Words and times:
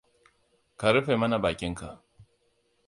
Ka 0.79 0.87
rufe 0.93 1.13
mana 1.21 1.37
bakinka. 1.43 1.89